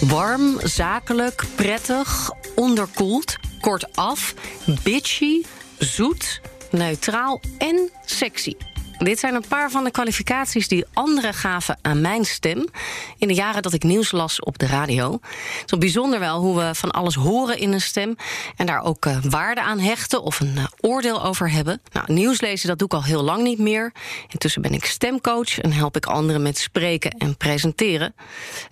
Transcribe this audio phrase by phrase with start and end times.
[0.00, 4.34] Warm, zakelijk, prettig, onderkoeld, kortaf,
[4.82, 5.42] bitchy,
[5.78, 8.54] zoet, neutraal en sexy.
[8.98, 12.68] Dit zijn een paar van de kwalificaties die anderen gaven aan mijn stem
[13.18, 15.18] in de jaren dat ik nieuws las op de radio.
[15.60, 18.16] Het is bijzonder wel hoe we van alles horen in een stem
[18.56, 21.80] en daar ook uh, waarde aan hechten of een uh, oordeel over hebben.
[21.92, 23.92] Nou, nieuws lezen dat doe ik al heel lang niet meer.
[24.28, 28.14] Intussen ben ik stemcoach en help ik anderen met spreken en presenteren.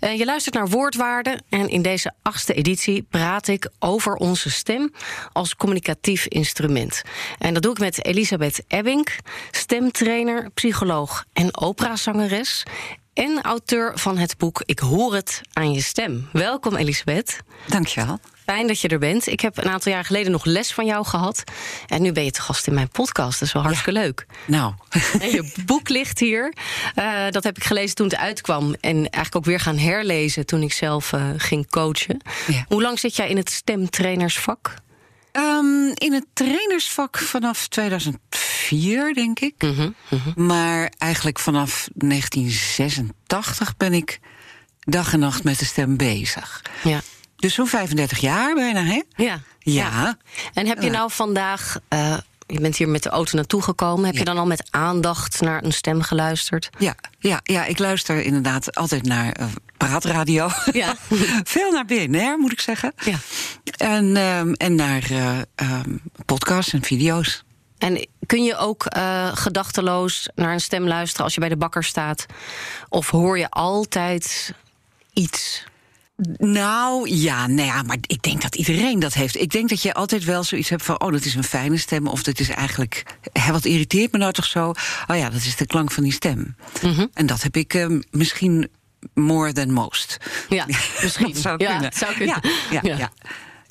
[0.01, 4.93] Uh, je luistert naar Woordwaarde en in deze achtste editie praat ik over onze stem
[5.33, 7.03] als communicatief instrument.
[7.39, 9.09] En dat doe ik met Elisabeth Ebbing,
[9.51, 12.63] stemtrainer trainer, psycholoog en operazangeres.
[13.15, 16.29] En auteur van het boek Ik hoor het aan je stem.
[16.33, 17.39] Welkom, Elisabeth.
[17.67, 18.19] Dankjewel.
[18.45, 19.27] Fijn dat je er bent.
[19.27, 21.43] Ik heb een aantal jaar geleden nog les van jou gehad.
[21.87, 23.39] En nu ben je te gast in mijn podcast.
[23.39, 24.05] Dat is wel hartstikke ja.
[24.05, 24.27] leuk.
[24.47, 24.75] Nou.
[25.21, 26.55] En je boek ligt hier.
[26.99, 28.75] Uh, dat heb ik gelezen toen het uitkwam.
[28.81, 32.21] En eigenlijk ook weer gaan herlezen toen ik zelf uh, ging coachen.
[32.47, 32.65] Ja.
[32.69, 34.75] Hoe lang zit jij in het stemtrainersvak?
[35.37, 37.59] Um, in het trainersvak vanaf
[38.65, 39.55] 2004, denk ik.
[39.63, 40.47] Mm -hmm, mm -hmm.
[40.47, 44.21] Maar eigenlijk vanaf 1986 ben ik
[44.81, 46.63] dag en nacht met de stem bezig.
[46.83, 47.01] Ja.
[47.37, 49.03] Dus zo'n 35 jaar bijna, hè?
[49.17, 49.41] Ja.
[49.59, 49.73] Ja.
[49.73, 50.19] ja.
[50.53, 51.79] En heb je nou vandaag...
[51.89, 54.05] Uh, je bent hier met de auto naartoe gekomen.
[54.05, 54.19] Heb ja.
[54.19, 56.71] je dan al met aandacht naar een stem geluisterd?
[56.79, 59.47] Ja, ja, ja ik luister inderdaad altijd naar uh,
[59.77, 60.51] praatradio.
[60.73, 60.95] Ja.
[61.55, 62.93] Veel naar BNR, moet ik zeggen.
[63.05, 63.19] Ja.
[63.77, 67.45] En, um, en naar uh, um, podcasts en video's.
[67.85, 71.85] En kun je ook uh, gedachteloos naar een stem luisteren als je bij de bakker
[71.85, 72.27] staat?
[72.89, 74.55] Of hoor je altijd
[75.13, 75.65] iets?
[76.37, 79.41] Nou ja, nou ja, maar ik denk dat iedereen dat heeft.
[79.41, 82.07] Ik denk dat je altijd wel zoiets hebt van: oh, dat is een fijne stem.
[82.07, 83.03] Of dat is eigenlijk.
[83.33, 84.73] Hè, wat irriteert me nou toch zo?
[85.07, 86.57] Oh ja, dat is de klank van die stem.
[86.83, 87.11] Mm -hmm.
[87.15, 88.69] En dat heb ik uh, misschien
[89.15, 90.17] more than most.
[90.49, 90.67] Ja,
[91.03, 91.33] misschien.
[91.33, 91.93] dat zou ja, kunnen.
[91.93, 92.41] Zou kunnen.
[92.43, 92.97] Ja, ja, ja.
[92.97, 93.13] ja.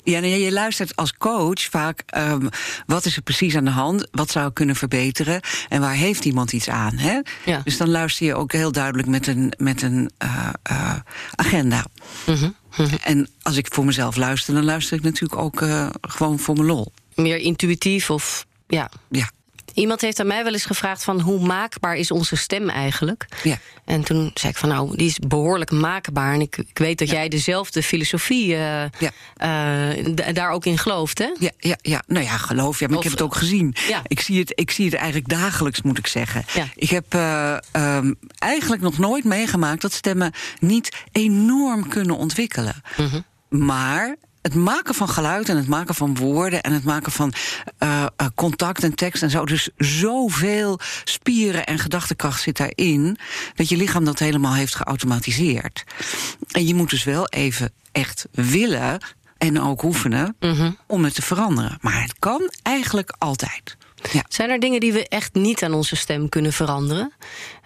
[0.04, 2.48] Ja, nee, je luistert als coach vaak um,
[2.86, 6.24] wat is er precies aan de hand, wat zou ik kunnen verbeteren en waar heeft
[6.24, 6.96] iemand iets aan.
[6.96, 7.20] Hè?
[7.44, 7.60] Ja.
[7.64, 10.94] Dus dan luister je ook heel duidelijk met een, met een uh, uh,
[11.34, 11.84] agenda.
[12.26, 12.54] Mm -hmm.
[12.76, 12.98] Mm -hmm.
[13.02, 16.66] En als ik voor mezelf luister, dan luister ik natuurlijk ook uh, gewoon voor mijn
[16.66, 16.92] lol.
[17.14, 18.90] Meer intuïtief of ja.
[19.10, 19.30] Ja.
[19.74, 23.26] Iemand heeft aan mij wel eens gevraagd van hoe maakbaar is onze stem eigenlijk?
[23.42, 23.58] Ja.
[23.84, 26.34] En toen zei ik van nou, die is behoorlijk maakbaar.
[26.34, 27.14] En ik, ik weet dat ja.
[27.14, 29.10] jij dezelfde filosofie uh, ja.
[29.96, 31.34] uh, daar ook in gelooft, hè?
[31.38, 32.02] Ja, ja, ja.
[32.06, 32.78] nou ja, geloof.
[32.78, 33.74] Ja, maar of, ik heb het ook gezien.
[33.88, 34.02] Ja.
[34.06, 36.44] Ik, zie het, ik zie het eigenlijk dagelijks, moet ik zeggen.
[36.54, 36.66] Ja.
[36.74, 42.82] Ik heb uh, um, eigenlijk nog nooit meegemaakt dat stemmen niet enorm kunnen ontwikkelen.
[42.96, 43.24] Mm -hmm.
[43.66, 47.32] Maar het maken van geluid en het maken van woorden en het maken van
[47.82, 49.44] uh, uh, contact en tekst en zo.
[49.44, 53.18] Dus zoveel spieren en gedachtekracht zit daarin.
[53.54, 55.84] Dat je lichaam dat helemaal heeft geautomatiseerd.
[56.50, 59.00] En je moet dus wel even echt willen
[59.38, 60.76] en ook oefenen mm -hmm.
[60.86, 61.78] om het te veranderen.
[61.80, 63.76] Maar het kan eigenlijk altijd.
[64.12, 64.24] Ja.
[64.28, 67.12] Zijn er dingen die we echt niet aan onze stem kunnen veranderen?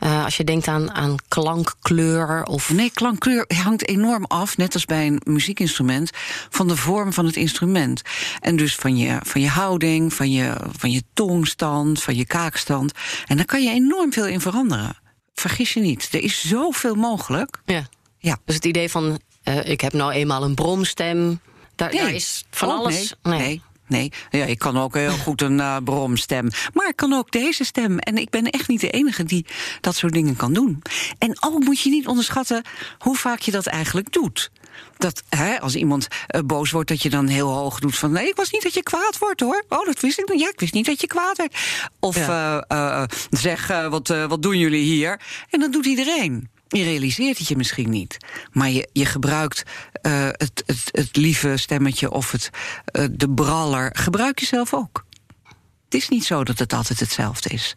[0.00, 2.72] Uh, als je denkt aan, aan klankkleur of.
[2.72, 6.10] Nee, klankkleur hangt enorm af, net als bij een muziekinstrument,
[6.50, 8.02] van de vorm van het instrument.
[8.40, 12.92] En dus van je, van je houding, van je, van je tongstand, van je kaakstand.
[13.26, 14.96] En daar kan je enorm veel in veranderen.
[15.34, 17.60] Vergis je niet, er is zoveel mogelijk.
[17.64, 17.86] Ja.
[18.18, 18.38] ja.
[18.44, 21.40] Dus het idee van: uh, ik heb nou eenmaal een bromstem.
[21.74, 22.00] Daar, nee.
[22.00, 23.14] daar is van alles.
[23.22, 23.38] Nee.
[23.38, 23.48] nee.
[23.48, 23.62] Nee,
[24.30, 26.48] ja, ik kan ook heel goed een uh, bromstem.
[26.72, 27.98] Maar ik kan ook deze stem.
[27.98, 29.46] En ik ben echt niet de enige die
[29.80, 30.82] dat soort dingen kan doen.
[31.18, 32.62] En ook moet je niet onderschatten
[32.98, 34.50] hoe vaak je dat eigenlijk doet.
[34.96, 38.12] Dat hè, als iemand uh, boos wordt, dat je dan heel hoog doet van...
[38.12, 39.64] nee, ik was niet dat je kwaad wordt, hoor.
[39.68, 40.40] Oh, dat wist ik niet.
[40.40, 41.56] Ja, ik wist niet dat je kwaad werd.
[42.00, 42.64] Of ja.
[42.68, 45.20] uh, zeg, wat, wat doen jullie hier?
[45.50, 46.48] En dat doet iedereen.
[46.68, 48.16] Je realiseert het je misschien niet.
[48.52, 49.62] Maar je, je gebruikt
[50.02, 52.50] uh, het, het, het lieve stemmetje of het,
[52.92, 53.90] uh, de braller.
[53.92, 55.04] Gebruik je zelf ook.
[55.84, 57.76] Het is niet zo dat het altijd hetzelfde is.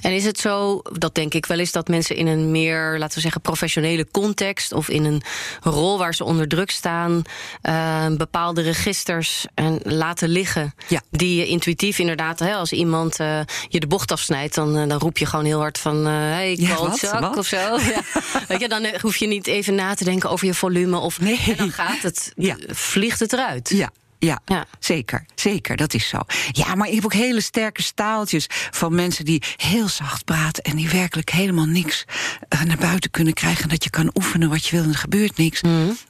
[0.00, 3.14] En is het zo, dat denk ik wel eens, dat mensen in een meer, laten
[3.14, 5.22] we zeggen, professionele context of in een
[5.62, 7.22] rol waar ze onder druk staan,
[7.62, 10.74] uh, bepaalde registers en laten liggen.
[10.88, 11.02] Ja.
[11.10, 14.98] Die je intuïtief inderdaad, hè, als iemand uh, je de bocht afsnijdt, dan, uh, dan
[14.98, 17.56] roep je gewoon heel hard van: hey, ik ja, wat, zak of zo.
[17.94, 18.00] ja.
[18.48, 20.98] Weet je, dan hoef je niet even na te denken over je volume.
[20.98, 21.40] Of nee.
[21.46, 22.56] en dan gaat het, ja.
[22.68, 23.68] vliegt het eruit.
[23.68, 23.90] Ja,
[24.24, 24.64] ja, Ja.
[24.78, 25.24] zeker.
[25.34, 26.18] Zeker, dat is zo.
[26.52, 30.76] Ja, maar ik heb ook hele sterke staaltjes van mensen die heel zacht praten en
[30.76, 32.04] die werkelijk helemaal niks
[32.48, 33.68] eh, naar buiten kunnen krijgen.
[33.68, 35.60] Dat je kan oefenen wat je wil en er gebeurt niks.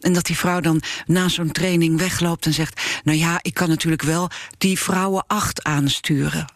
[0.00, 3.68] En dat die vrouw dan na zo'n training wegloopt en zegt: Nou ja, ik kan
[3.68, 6.52] natuurlijk wel die vrouwen acht aansturen.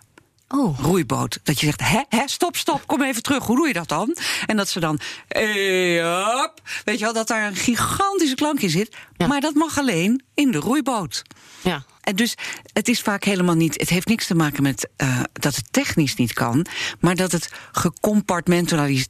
[0.49, 0.79] Oh.
[0.81, 1.39] Roeiboot.
[1.43, 3.47] Dat je zegt, hè, hè, stop, stop, kom even terug.
[3.47, 4.17] Hoe doe je dat dan?
[4.47, 6.61] En dat ze dan, eh, hop.
[6.85, 8.97] weet je wel, dat daar een gigantische klank in zit.
[9.17, 9.27] Ja.
[9.27, 11.23] Maar dat mag alleen in de roeiboot.
[11.61, 11.85] Ja.
[12.01, 12.35] En dus
[12.73, 13.75] het is vaak helemaal niet.
[13.81, 16.67] Het heeft niks te maken met uh, dat het technisch niet kan,
[17.01, 19.09] maar dat het gecompartmentaliseerd,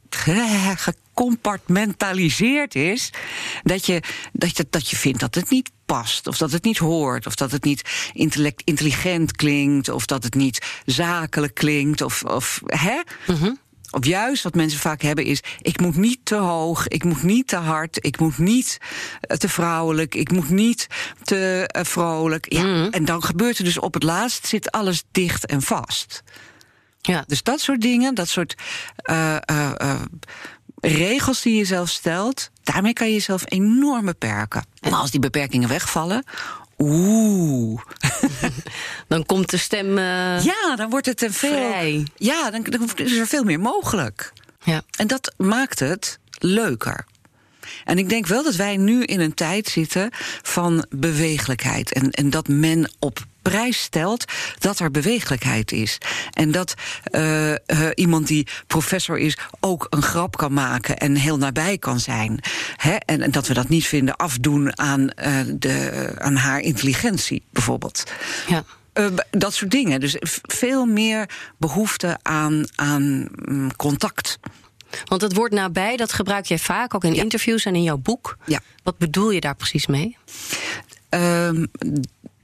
[1.18, 3.12] gecompartmentaliseerd is.
[3.62, 6.78] Dat je, dat, je, dat je vindt dat het niet past, of dat het niet
[6.78, 7.82] hoort, of dat het niet
[8.12, 13.00] intellect, intelligent klinkt, of dat het niet zakelijk klinkt, of, of hè?
[13.26, 13.58] Mm
[13.90, 17.48] Of juist wat mensen vaak hebben is: ik moet niet te hoog, ik moet niet
[17.48, 18.78] te hard, ik moet niet
[19.38, 20.86] te vrouwelijk, ik moet niet
[21.22, 22.52] te uh, vrolijk.
[22.52, 22.88] Ja, Mhm.
[22.90, 26.22] En dan gebeurt er dus op het laatst zit alles dicht en vast.
[27.00, 27.24] Ja.
[27.26, 28.54] Dus dat soort dingen, dat soort
[29.10, 30.02] uh, uh,
[30.80, 34.64] regels die je zelf stelt, daarmee kan je jezelf enorm beperken.
[34.80, 36.24] En als die beperkingen wegvallen,
[36.78, 37.82] Oeh.
[39.08, 39.86] dan komt de stem.
[39.86, 41.50] Uh, ja, dan wordt het een veel.
[41.50, 42.06] Vrij.
[42.16, 44.32] Ja, dan, dan is er veel meer mogelijk.
[44.64, 44.82] Ja.
[44.96, 47.04] En dat maakt het leuker.
[47.84, 50.10] En ik denk wel dat wij nu in een tijd zitten
[50.42, 51.92] van bewegelijkheid.
[51.92, 54.24] En, en dat men op prijs stelt
[54.58, 55.98] dat er bewegelijkheid is.
[56.32, 56.74] En dat
[57.10, 57.56] uh, uh,
[57.94, 62.40] iemand die professor is ook een grap kan maken en heel nabij kan zijn.
[62.76, 62.94] Hè?
[62.94, 68.02] En, en, dat we dat niet vinden afdoen aan, uh, de, aan haar intelligentie, bijvoorbeeld.
[68.48, 68.64] Ja.
[69.30, 70.00] Dat soort dingen.
[70.00, 74.38] Dus veel meer behoefte aan, aan um, contact.
[75.04, 77.22] Want het woord nabij, dat gebruik jij vaak ook in ja.
[77.22, 78.36] interviews en in jouw boek.
[78.44, 78.60] Ja.
[78.82, 80.16] Wat bedoel je daar precies mee?
[81.10, 81.70] Um,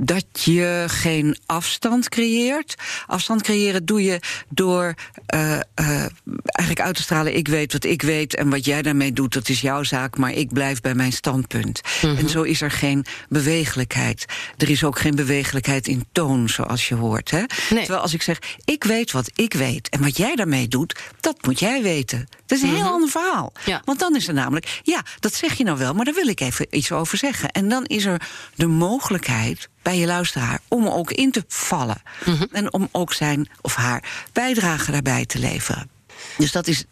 [0.04, 2.74] dat je geen afstand creëert.
[3.06, 4.94] Afstand creëren doe je door
[5.34, 6.04] uh, uh,
[6.36, 9.48] eigenlijk uit te stralen: ik weet wat ik weet en wat jij daarmee doet, dat
[9.48, 11.80] is jouw zaak, maar ik blijf bij mijn standpunt.
[12.02, 12.18] Mm -hmm.
[12.18, 14.24] En zo is er geen bewegelijkheid.
[14.56, 17.30] Er is ook geen bewegelijkheid in toon, zoals je hoort.
[17.30, 17.38] Hè?
[17.38, 17.78] Nee.
[17.78, 21.36] Terwijl als ik zeg: ik weet wat ik weet en wat jij daarmee doet, dat
[21.46, 22.28] moet jij weten.
[22.46, 22.84] Dat is een mm -hmm.
[22.84, 23.52] heel ander verhaal.
[23.64, 23.82] Ja.
[23.84, 26.40] Want dan is er namelijk: ja, dat zeg je nou wel, maar daar wil ik
[26.40, 27.50] even iets over zeggen.
[27.50, 32.02] En dan is er de mogelijkheid bij je luisteraar om ook in te vallen.
[32.20, 32.30] Mhm.
[32.30, 32.48] Mm -hmm.
[32.52, 35.90] En om ook zijn of haar bijdrage daarbij te leveren.
[36.38, 36.84] Dus dat is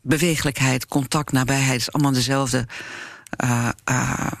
[0.00, 2.66] bewegelijkheid, contact, nabijheid, is allemaal dezelfde.
[3.44, 4.32] Uh, uh,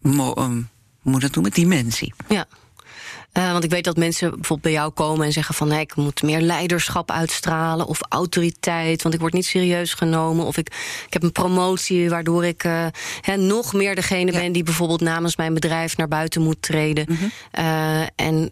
[0.00, 0.68] mo, um,
[1.02, 1.52] moet dat noemen?
[1.52, 2.14] Dimensie.
[2.28, 2.46] Ja.
[3.38, 5.96] Uh, want ik weet dat mensen bijvoorbeeld bij jou komen en zeggen van nee, ik
[5.96, 10.46] moet meer leiderschap uitstralen of autoriteit, want ik word niet serieus genomen.
[10.46, 10.66] Of ik,
[11.06, 12.86] ik heb een promotie waardoor ik uh,
[13.20, 14.38] hè, nog meer degene ja.
[14.38, 17.04] ben die bijvoorbeeld namens mijn bedrijf naar buiten moet treden.
[17.08, 17.22] Mhm.
[17.22, 17.64] Mm -hmm.
[17.64, 18.50] uh, en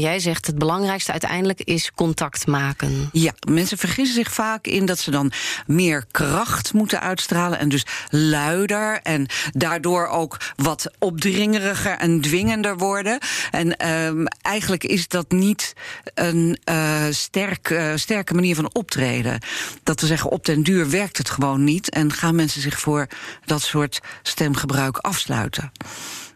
[0.00, 3.08] jij zegt het belangrijkste uiteindelijk is contact maken.
[3.12, 5.32] Ja, mensen vergissen zich vaak in dat ze dan
[5.66, 13.18] meer kracht moeten uitstralen en dus luider en daardoor ook wat opdringeriger en dwingender worden.
[13.50, 15.72] En um, eigenlijk is dat niet
[16.14, 19.40] een uh, sterk, uh, sterke manier van optreden.
[19.82, 21.90] Dat we zeggen, op den duur werkt het gewoon niet.
[21.90, 23.06] En gaan mensen zich voor
[23.44, 25.72] dat soort stemgebruik afsluiten.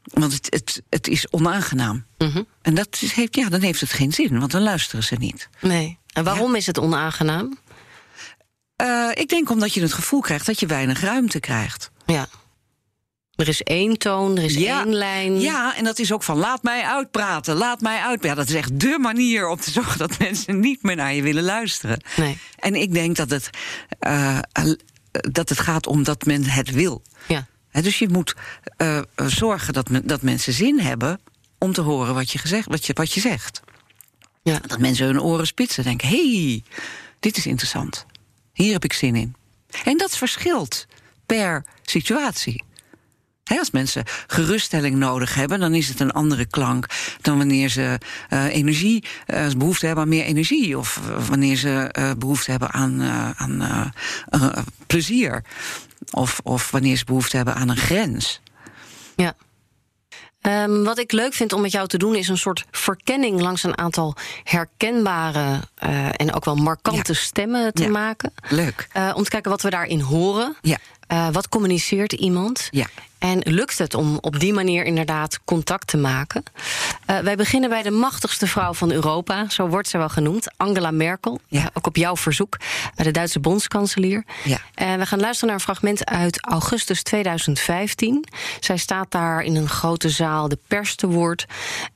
[0.03, 2.05] Want het, het, het is onaangenaam.
[2.19, 2.47] Mm -hmm.
[2.63, 5.49] En dat heeft, ja, dan heeft het geen zin, want dan luisteren ze niet.
[5.61, 5.99] Nee.
[6.13, 6.57] En waarom ja.
[6.57, 7.59] is het onaangenaam?
[8.83, 11.91] Uh, ik denk omdat je het gevoel krijgt dat je weinig ruimte krijgt.
[12.07, 12.29] Ja.
[13.41, 15.41] Er is één toon, er is ja, één lijn.
[15.41, 18.29] Ja, en dat is ook van laat mij uitpraten, laat mij uitpraten.
[18.29, 21.23] Ja, dat is echt dé manier om te zorgen dat mensen niet meer naar je
[21.23, 22.05] willen luisteren.
[22.17, 22.39] Nee.
[22.59, 23.51] En ik denk dat het,
[24.01, 24.39] uh,
[25.11, 27.03] dat het gaat om dat men het wil.
[27.29, 27.47] Ja.
[27.69, 28.35] He, dus je moet
[28.79, 31.21] uh, zorgen dat, men, dat mensen zin hebben
[31.59, 33.61] om te horen wat je, gezegd, wat je, wat je zegt.
[34.43, 34.61] Ja.
[34.67, 36.63] Dat mensen hun oren spitsen en denken: hé, hey,
[37.21, 38.07] dit is interessant.
[38.53, 39.35] Hier heb ik zin in.
[39.85, 40.87] En dat verschilt
[41.27, 42.65] per situatie.
[43.51, 46.87] He, als mensen geruststelling nodig hebben, dan is het een andere klank
[47.21, 47.99] dan wanneer ze
[48.33, 50.79] uh, energie, uh, behoefte hebben aan meer energie.
[50.79, 53.03] Of uh, wanneer ze uh, behoefte hebben aan,
[53.37, 53.63] aan
[54.87, 55.45] plezier.
[56.11, 58.41] Of, of wanneer ze behoefte hebben aan een grens.
[59.17, 59.35] Ja.
[60.43, 63.63] Um, wat ik leuk vind om met jou te doen, is een soort verkenning langs
[63.63, 67.19] een aantal herkenbare uh, en ook wel markante ja.
[67.19, 67.89] stemmen te ja.
[67.89, 68.33] maken.
[68.49, 68.89] Leuk.
[68.97, 70.57] Uh, om te kijken wat we daarin horen.
[70.61, 70.79] Ja.
[71.13, 72.69] Uh, wat communiceert iemand?
[72.71, 72.87] Ja.
[73.21, 76.43] En lukt het om op die manier inderdaad contact te maken?
[77.07, 80.91] Uh, wij beginnen bij de machtigste vrouw van Europa, zo wordt ze wel genoemd, Angela
[80.91, 81.41] Merkel.
[81.49, 81.61] Ja.
[81.61, 84.25] Uh, ook op jouw verzoek, uh, de Duitse bondskanselier.
[84.45, 84.59] Ja.
[84.75, 88.25] En we gaan luisteren naar een fragment uit augustus 2015.
[88.61, 91.47] Zij staat daar in een grote zaal de pers te woord.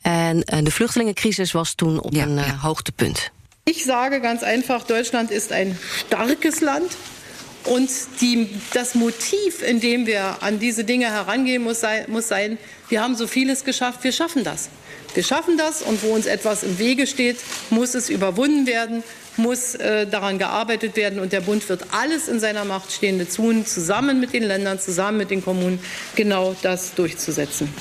[0.01, 2.57] En de vluchtelingencrisis was toen op ja, een ja.
[2.57, 3.31] hoogtepunt.
[3.67, 6.97] Ich sage ganz einfach, Deutschland ist ein starkes Land.
[7.65, 7.91] Und
[8.21, 13.03] die, das Motiv, in dem wir an diese Dinge herangehen, muss sein, muss sein, wir
[13.03, 14.69] haben so vieles geschafft, wir schaffen das.
[15.15, 17.37] Wir schaffen das und wo uns etwas im Wege steht,
[17.71, 19.03] muss es überwunden werden,
[19.37, 23.65] muss äh, daran gearbeitet werden und der Bund wird alles in seiner Macht Stehende tun,
[23.65, 25.79] zusammen mit den Ländern, zusammen mit den Kommunen,
[26.17, 27.73] genau das durchzusetzen.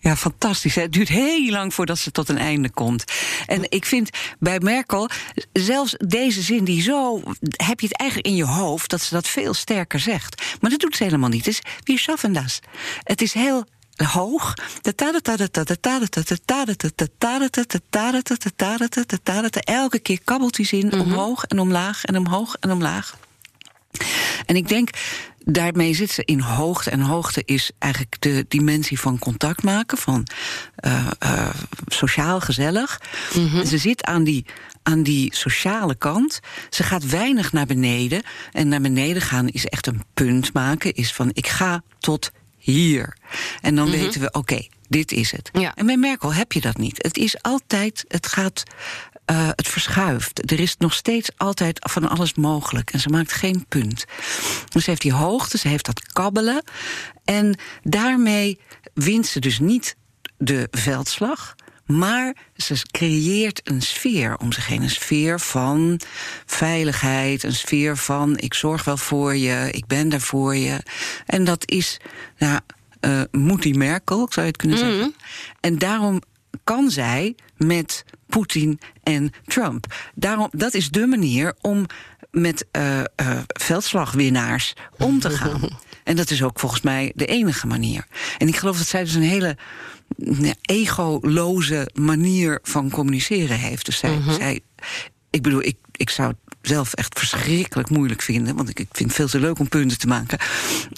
[0.00, 0.74] Ja, fantastisch.
[0.74, 3.04] Het duurt heel lang voordat ze tot een einde komt.
[3.46, 5.08] En ik vind bij Merkel,
[5.52, 7.22] zelfs deze zin die zo.
[7.56, 10.42] heb je het eigenlijk in je hoofd dat ze dat veel sterker zegt.
[10.60, 11.44] Maar dat doet ze helemaal niet.
[11.44, 12.60] Het is wie schaffen das.
[13.02, 13.64] Het is heel
[13.96, 14.54] hoog.
[19.60, 23.18] Elke keer kabbelt die zin omhoog en omlaag en omhoog en omlaag.
[24.46, 24.90] En ik denk,
[25.44, 26.90] daarmee zit ze in hoogte.
[26.90, 30.26] En hoogte is eigenlijk de dimensie van contact maken, van
[30.86, 31.50] uh, uh,
[31.86, 33.00] sociaal gezellig.
[33.34, 33.64] Mm -hmm.
[33.64, 34.46] Ze zit aan die,
[34.82, 36.40] aan die sociale kant.
[36.70, 38.22] Ze gaat weinig naar beneden.
[38.52, 40.94] En naar beneden gaan is echt een punt maken.
[40.94, 43.16] Is van ik ga tot hier.
[43.60, 44.00] En dan mm -hmm.
[44.00, 45.50] weten we, oké, okay, dit is het.
[45.52, 45.74] Ja.
[45.74, 47.02] En bij Merkel heb je dat niet.
[47.02, 48.62] Het is altijd, het gaat.
[49.30, 50.50] Uh, het verschuift.
[50.52, 52.92] Er is nog steeds altijd van alles mogelijk.
[52.92, 54.04] En ze maakt geen punt.
[54.68, 56.62] Dus ze heeft die hoogte, ze heeft dat kabbelen.
[57.24, 58.60] En daarmee
[58.94, 59.96] wint ze dus niet
[60.38, 61.54] de veldslag.
[61.86, 64.82] Maar ze creëert een sfeer om zich heen.
[64.82, 66.00] Een sfeer van
[66.46, 67.42] veiligheid.
[67.42, 69.68] Een sfeer van ik zorg wel voor je.
[69.70, 70.80] Ik ben daar voor je.
[71.26, 72.00] En dat is,
[72.38, 72.60] nou,
[73.00, 75.04] uh, Moetie Merkel, zou je het kunnen zeggen.
[75.04, 75.14] Mm.
[75.60, 76.22] En daarom
[76.64, 79.86] kan zij met Poetin en Trump.
[80.14, 81.86] Daarom, dat is de manier om
[82.30, 83.04] met uh, uh,
[83.46, 85.60] veldslagwinnaars om te gaan.
[86.04, 88.06] en dat is ook volgens mij de enige manier.
[88.38, 89.56] En ik geloof dat zij dus een hele
[90.16, 93.84] ja, egoloze manier van communiceren heeft.
[93.84, 94.34] Dus zij, -hmm.
[94.34, 94.60] zij
[95.30, 98.56] ik bedoel, ik, ik zou het zelf echt verschrikkelijk moeilijk vinden.
[98.56, 100.38] Want ik, ik vind het veel te leuk om punten te maken.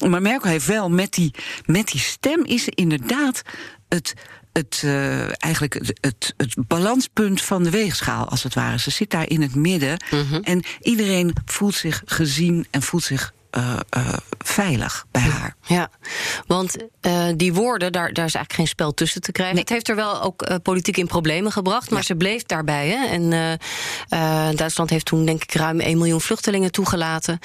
[0.09, 1.35] Maar Merkel heeft wel met die,
[1.67, 3.43] met die stem is ze inderdaad
[3.89, 4.15] het
[4.53, 8.79] het, uh, eigenlijk het, het, het, balanspunt van de weegschaal, als het ware.
[8.79, 10.17] Ze zit daar in het midden Mhm.
[10.17, 10.43] mm -hmm.
[10.43, 15.57] en iedereen voelt zich gezien en voelt zich uh, uh, veilig bij haar.
[15.63, 15.91] Ja,
[16.47, 19.55] want uh, die woorden, daar, daar is eigenlijk geen spel tussen te krijgen.
[19.55, 19.65] Nee.
[19.65, 22.05] Het heeft er wel ook politiek in problemen gebracht, maar Ja.
[22.05, 22.89] ze bleef daarbij.
[22.89, 23.07] Hè?
[23.07, 23.31] En
[24.57, 27.39] Duitsland heeft toen denk ik ruim 1 miljoen vluchtelingen toegelaten.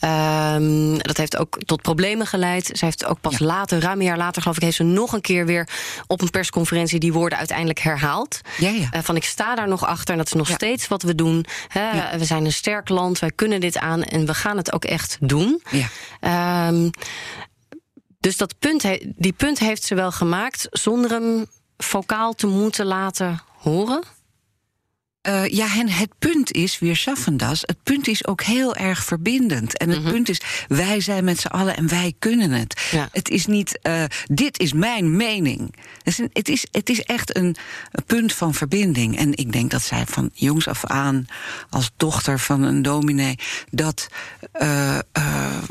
[0.00, 2.70] Um, dat heeft ook tot problemen geleid.
[2.72, 3.46] Ze heeft ook pas Ja.
[3.46, 5.68] later, ruim een jaar later geloof ik, heeft ze nog een keer weer
[6.06, 8.40] op een persconferentie die woorden uiteindelijk herhaald.
[8.58, 9.02] Ja, ja.
[9.02, 11.44] Van ik sta daar nog achter en dat is nog steeds wat we doen.
[11.68, 12.18] Hè?
[12.18, 15.16] We zijn een sterk land, wij kunnen dit aan en we gaan het ook echt
[15.20, 15.53] doen.
[15.70, 16.68] Ja.
[16.68, 16.90] Um,
[18.20, 18.84] dus dat punt
[19.16, 21.46] die punt heeft ze wel gemaakt zonder hem
[21.76, 24.02] vocaal te moeten laten horen.
[25.28, 29.76] Uh, ja, en het punt is, weer Schaffendas, het punt is ook heel erg verbindend.
[29.78, 30.10] En het Mhm.
[30.12, 32.88] punt is, wij zijn met z'n allen en wij kunnen het.
[32.90, 33.08] Ja.
[33.12, 35.60] Het is niet, uh, dit is mijn mening.
[35.98, 37.56] Het is, een- het is, het is echt een,
[37.92, 39.16] een punt van verbinding.
[39.18, 41.26] En ik denk dat zij van jongs af aan,
[41.70, 43.38] als dochter van een dominee,
[43.70, 44.08] dat
[44.62, 45.62] uh, uh,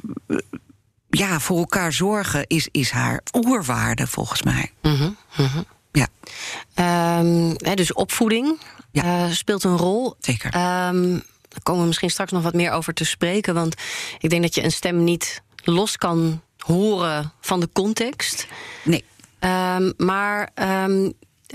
[1.10, 4.72] ja, voor elkaar zorgen is, is haar oerwaarde volgens mij.
[4.82, 5.62] Mhm, mhm.
[5.92, 6.08] Ja,
[7.20, 8.60] Um, hè, dus opvoeding
[8.92, 9.26] Ja.
[9.28, 10.16] uh, speelt een rol.
[10.20, 10.46] zeker.
[10.88, 11.12] Um,
[11.50, 13.54] daar komen we misschien straks nog wat meer over te spreken.
[13.54, 13.76] Want
[14.20, 18.48] ik denk dat je een stem niet los kan horen van de context.
[18.84, 19.04] nee.
[19.40, 20.50] Um, maar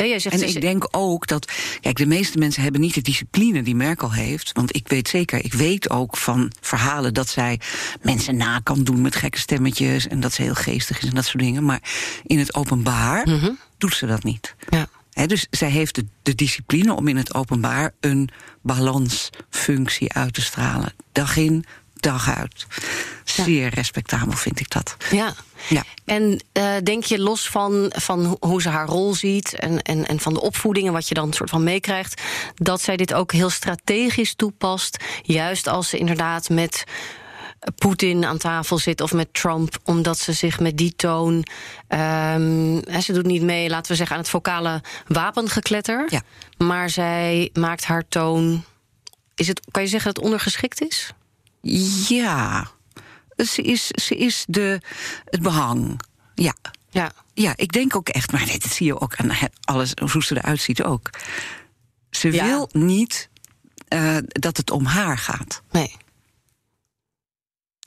[0.07, 0.35] jij zegt...
[0.41, 1.53] En is- ik denk ook dat.
[1.81, 4.51] Kijk, de meeste mensen hebben niet de discipline die Merkel heeft.
[4.53, 7.61] Want ik weet zeker, ik weet ook van verhalen dat zij
[8.03, 10.07] mensen na kan doen met gekke stemmetjes.
[10.07, 11.65] En dat ze heel geestig is en dat soort dingen.
[11.65, 11.81] Maar
[12.27, 13.51] in het openbaar Mhm.
[13.79, 14.55] doet ze dat niet.
[14.69, 14.89] Ja.
[15.27, 18.29] Dus zij heeft de, de discipline om in het openbaar een
[18.63, 20.93] balansfunctie uit te stralen.
[21.13, 21.65] Dag in,
[21.95, 22.67] dag uit.
[23.25, 24.97] Zeer respectabel vind ik dat.
[25.11, 25.35] Ja.
[25.69, 25.85] Ja.
[26.05, 30.07] En uh, denk je los van, van ho- hoe ze haar rol ziet en, en,
[30.07, 32.23] en van de opvoeding en wat je dan soort van meekrijgt,
[32.55, 36.85] dat zij dit ook heel strategisch toepast, juist als ze inderdaad met
[37.75, 41.35] Poetin aan tafel zit of met Trump, omdat ze zich met die toon.
[41.35, 46.07] Um, ze doet niet mee, laten we zeggen, aan het vocale wapengekletter.
[46.09, 46.23] Ja.
[46.57, 48.65] Maar zij maakt haar toon.
[49.35, 51.13] Is het, kan je zeggen dat het ondergeschikt is?
[52.09, 52.71] Ja.
[53.47, 54.81] Ze is, ze is de,
[55.25, 56.01] het behang.
[56.35, 56.55] Ja.
[56.91, 57.13] Ja.
[57.35, 59.31] ja, ik denk ook echt, maar dit zie je ook aan
[59.65, 61.11] alles, hoe ze eruit ziet ook.
[62.11, 63.29] Ze wil niet
[63.89, 65.63] uh, dat het om haar gaat.
[65.71, 65.97] Nee.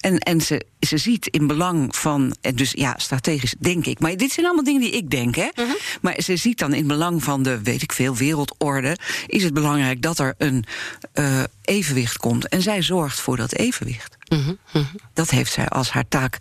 [0.02, 4.00] En, en ze, ze ziet in belang van, dus ja, strategisch denk ik.
[4.00, 5.50] Maar dit zijn allemaal dingen die ik denk, hè.
[5.56, 5.76] Uh -huh.
[6.02, 8.98] Maar ze ziet dan in belang van de, weet ik veel, wereldorde.
[9.28, 10.66] Is het belangrijk dat er een
[11.14, 12.48] uh, evenwicht komt.
[12.48, 14.18] En zij zorgt voor dat evenwicht.
[14.28, 14.86] Uh -huh.
[15.14, 16.38] Dat heeft zij als haar taak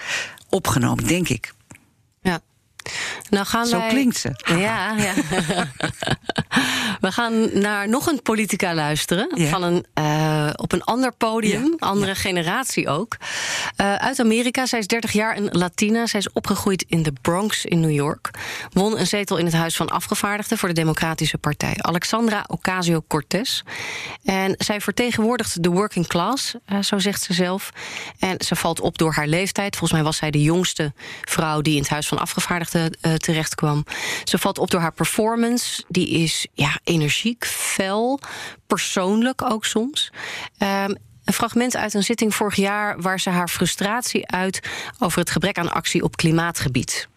[0.48, 1.52] opgenomen, denk ik.
[2.22, 2.40] Ja.
[3.30, 3.88] Nou gaan Zo wij...
[3.88, 4.30] klinkt ze.
[4.44, 5.14] Ja, ja.
[7.00, 9.48] We gaan naar nog een politica luisteren.
[9.48, 13.16] Van een, uh, op een ander podium, andere generatie ook.
[13.76, 14.66] Uh, uit Amerika.
[14.66, 16.06] Zij is 30 jaar, een Latina.
[16.06, 18.30] Zij is opgegroeid in de Bronx in New York.
[18.72, 21.74] Won een zetel in het Huis van Afgevaardigden voor de Democratische Partij.
[21.76, 23.62] Alexandra Ocasio-Cortez.
[24.24, 27.70] En zij vertegenwoordigt de working class, uh, zo zegt ze zelf.
[28.18, 29.76] En ze valt op door haar leeftijd.
[29.76, 30.92] Volgens mij was zij de jongste
[31.24, 32.69] vrouw die in het Huis van Afgevaardigden
[33.16, 33.84] terecht kwam.
[34.24, 35.84] Ze valt op door haar performance.
[35.88, 38.20] Die is ja, energiek, fel,
[38.66, 40.10] persoonlijk ook soms.
[40.58, 44.60] Um, een fragment uit een zitting vorig jaar waar ze haar frustratie uit
[44.98, 47.08] over het gebrek aan actie op klimaatgebied.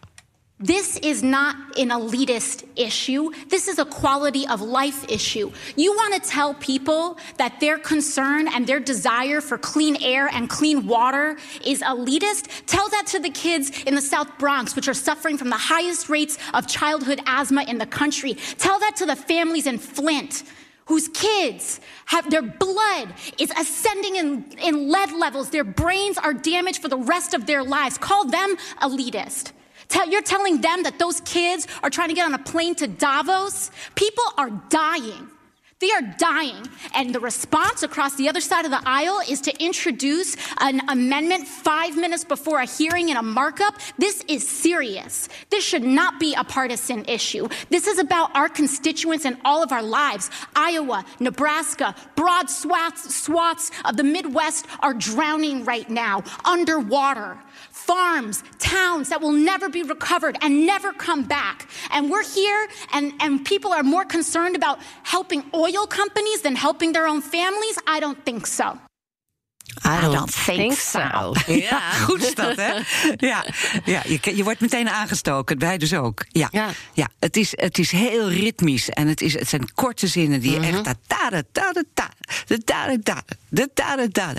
[0.64, 3.32] This is not an elitist issue.
[3.50, 5.52] This is a quality of life issue.
[5.76, 10.50] You want to tell people that their concern and their desire for clean air and
[10.50, 12.48] clean water is elitist?
[12.66, 16.08] Tell that to the kids in the South Bronx, which are suffering from the highest
[16.08, 18.36] rates of childhood asthma in the country.
[18.58, 20.44] Tell that to the families in Flint
[20.86, 26.82] whose kids have their blood is ascending in, in lead levels, their brains are damaged
[26.82, 27.98] for the rest of their lives.
[27.98, 29.52] Call them elitist.
[29.94, 32.88] Tell, you're telling them that those kids are trying to get on a plane to
[32.88, 33.70] Davos?
[33.94, 35.30] People are dying.
[35.78, 36.66] They are dying.
[36.96, 41.48] And the response across the other side of the aisle is to introduce an amendment
[41.48, 43.76] five minutes before a hearing in a markup.
[44.00, 45.30] This is serious.
[45.52, 47.48] This should not be a partisan issue.
[47.70, 50.32] This is about our constituents and all of our lives.
[50.56, 57.38] Iowa, Nebraska, broad swaths, swaths of the Midwest are drowning right now, underwater
[57.74, 61.68] farms, towns that will never be recovered and never come back.
[61.92, 66.94] And we're here, and, and people are more concerned about helping oil companies than helping
[66.94, 67.78] their own families?
[67.88, 68.78] I don't think so.
[69.86, 71.34] I don't, I don't think, think, so.
[71.34, 71.54] so.
[71.70, 72.74] Ja, goed is dat, hè?
[73.18, 73.46] Ja,
[73.86, 76.26] ja je, je wordt meteen aangestoken, wij dus ook.
[76.28, 76.70] Ja, ja.
[76.94, 80.58] ja het, is, het is heel ritmisch en het, is, het zijn korte zinnen die
[80.58, 80.86] mm -hmm.
[80.86, 80.98] echt...
[81.08, 82.10] Ta -da, ta -da, ta
[82.46, 84.34] de ta -da, de ta -da,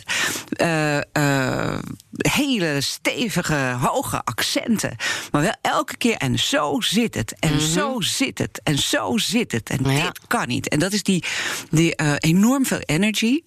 [0.57, 1.79] uh, uh,
[2.17, 4.97] hele stevige, hoge accenten.
[5.31, 7.67] Maar wel elke keer, en zo zit het, en mm -hmm.
[7.67, 9.71] zo zit het, en zo zit het.
[9.71, 10.05] En ja.
[10.05, 10.69] dit kan niet.
[10.69, 11.25] En dat is die,
[11.71, 13.43] die uh, enorm veel energy.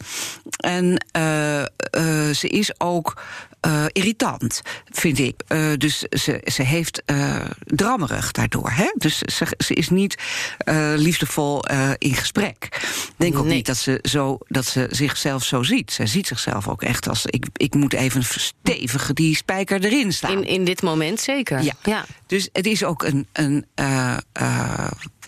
[0.58, 1.06] En
[2.34, 3.22] ze is ook
[3.68, 5.44] uh, irritant, vind ik.
[5.48, 8.70] Uh, dus ze, ze heeft uh, drammerig daardoor.
[8.72, 8.94] Hè?
[8.98, 10.16] Dus ze, ze is niet
[10.96, 11.66] liefdevol
[11.98, 12.88] in gesprek.
[13.18, 15.92] Denk ook niet dat ze, zo, dat ze zichzelf zo ziet.
[15.92, 17.26] Zij ziet zichzelf ook echt als...
[17.26, 20.32] ik, ik moet even stevig die spijker erin staan.
[20.32, 21.64] In, in dit moment zeker.
[21.64, 21.74] Ja.
[21.84, 22.06] ja.
[22.26, 23.66] Dus het is ook een, een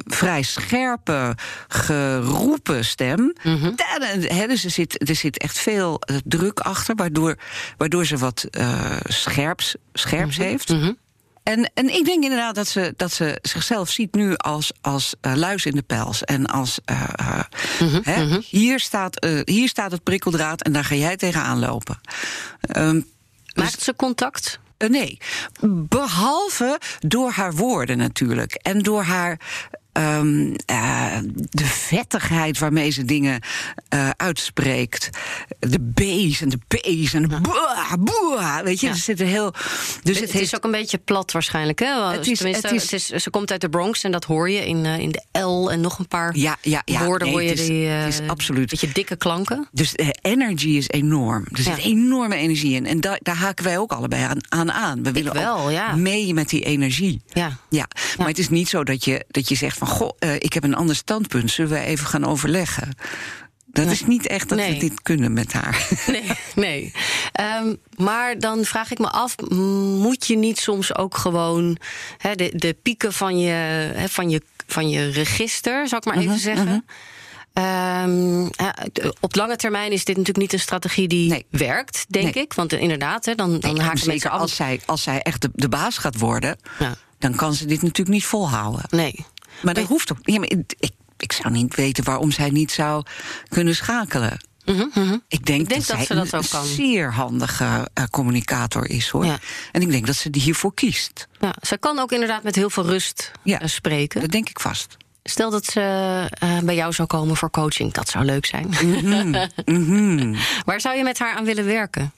[0.06, 1.36] vrij scherpe,
[1.68, 3.36] geroepen stem.
[3.44, 3.74] Mm -hmm.
[4.22, 7.38] He, dus er zit, er zit echt veel druk achter, waardoor,
[7.78, 10.52] waardoor ze wat uh, scherps, scherps mm -hmm.
[10.52, 10.70] heeft.
[10.70, 10.98] Mm -hmm.
[11.44, 15.34] En, en ik denk inderdaad dat ze, dat ze zichzelf ziet nu als, als uh,
[15.36, 16.24] luis in de pels.
[16.24, 17.40] En als uh,
[18.04, 18.44] hè, -hmm.
[18.50, 22.00] hier, staat, hier staat het prikkeldraad en daar ga jij tegenaan lopen.
[22.78, 23.06] Um,
[23.54, 24.60] Maakt dus, ze contact?
[24.88, 25.18] nee,
[25.70, 28.54] behalve door haar woorden natuurlijk.
[28.54, 29.40] En door haar
[30.00, 31.18] Um, uh,
[31.50, 33.42] de vettigheid waarmee ze dingen
[33.94, 35.10] uh, uitspreekt.
[35.60, 37.42] De B's en de P's en de ja.
[37.42, 38.92] boah, boah, Weet je, ja.
[38.92, 39.52] er zit heel.
[39.52, 39.62] Dus
[40.04, 40.46] het, het heeft...
[40.46, 41.80] is ook een beetje plat waarschijnlijk.
[41.80, 42.12] Hè?
[42.12, 44.66] Het is, het is, het is, ze komt uit de Bronx en dat hoor je
[44.66, 47.28] in, uh, in de L en nog een paar ja, ja, ja, woorden.
[47.28, 47.86] Nee, hoor je het is, die.
[47.88, 48.70] het is absoluut.
[48.70, 49.68] Beetje dikke klanken.
[49.72, 51.46] Dus de energy is enorm.
[51.52, 52.86] Er zit enorme energie in.
[52.86, 54.72] En da daar haken wij ook allebei aan aan.
[54.72, 55.04] aan.
[55.04, 57.22] We willen wel, ook mee met die energie.
[57.34, 57.58] Ja.
[57.70, 57.88] Ja.
[58.18, 60.64] Maar het is niet zo dat je, dat je zegt van goh, uh, ik heb
[60.64, 61.52] een ander standpunt.
[61.52, 62.96] Zullen we even gaan overleggen?
[63.72, 63.94] Dat nee.
[63.94, 64.74] is niet echt dat nee.
[64.74, 65.88] we dit kunnen met haar.
[66.08, 66.94] Nee, nee.
[67.62, 69.36] Um, maar dan vraag ik me af,
[70.00, 71.78] moet je niet soms ook gewoon
[72.18, 73.52] he, de, de pieken van je,
[73.96, 76.68] he, van, je, van je register, zal ik maar even uh -huh, zeggen.
[76.68, 76.82] Uh -huh.
[77.54, 78.50] Um,
[79.20, 82.54] op lange termijn is dit natuurlijk niet een strategie die werkt, denk ik.
[82.54, 84.40] Want inderdaad, hè, dan, dan nee, haken mensen af.
[84.42, 86.96] Als zij, als zij echt de, de baas gaat worden, ja.
[87.18, 88.86] dan kan ze dit natuurlijk niet volhouden.
[88.90, 89.26] Nee.
[89.62, 90.18] Maar dat hoeft ook.
[90.22, 93.04] Ja, maar ik, ik zou niet weten waarom zij niet zou
[93.50, 94.48] kunnen schakelen.
[94.66, 95.24] Mm -hmm.
[95.28, 99.26] Ik denk, ik denk dat, dat, zij dat een zeer handige uh, communicator is hoor.
[99.26, 99.38] Ja.
[99.72, 101.28] En ik denk dat ze die hiervoor kiest.
[101.40, 104.22] Ja, ze kan ook inderdaad met heel veel rust ja, uh, spreken.
[104.22, 104.98] Dat denk ik vast.
[105.24, 105.80] Stel dat ze
[106.44, 108.70] uh, bij jou zou komen voor coaching, dat zou leuk zijn.
[108.82, 110.36] Mm -hmm.
[110.66, 112.14] Waar zou je met haar aan willen werken?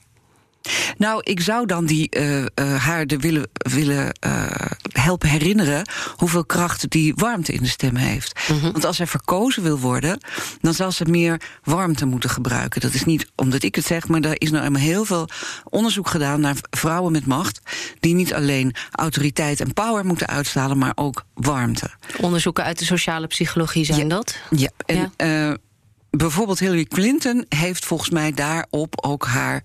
[0.96, 2.46] Nou, ik zou dan die, uh, uh,
[2.84, 4.46] haar de willen, willen uh,
[4.92, 8.40] helpen herinneren hoeveel kracht die warmte in de stem heeft.
[8.48, 8.72] Mm -hmm.
[8.72, 10.20] Want als zij verkozen wil worden,
[10.60, 12.80] dan zal ze meer warmte moeten gebruiken.
[12.80, 15.28] Dat is niet omdat ik het zeg, maar er is nou eenmaal heel veel
[15.64, 17.60] onderzoek gedaan naar vrouwen met macht.
[18.00, 21.90] die niet alleen autoriteit en power moeten uitstralen, maar ook warmte.
[22.20, 24.36] Onderzoeken uit de sociale psychologie zijn ja, dat?
[24.50, 25.56] Ja, en ja.
[26.10, 29.62] bijvoorbeeld Hillary Clinton heeft volgens mij daarop ook haar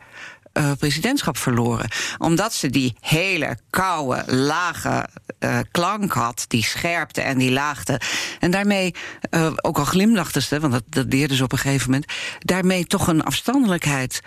[0.58, 1.90] uh, presidentschap verloren.
[2.18, 8.02] Omdat ze die hele koude, lage uh, klank had, die scherpte en die laagte.
[8.40, 8.96] En daarmee,
[9.32, 12.86] uh, ook al glimlachte ze, want dat, dat leerde ze op een gegeven moment, daarmee
[12.86, 14.22] toch een afstandelijkheid